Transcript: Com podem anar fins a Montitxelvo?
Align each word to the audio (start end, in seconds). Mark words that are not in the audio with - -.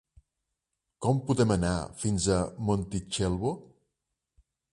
Com 1.05 1.19
podem 1.27 1.53
anar 1.57 1.73
fins 2.05 2.31
a 2.37 2.39
Montitxelvo? 2.71 3.53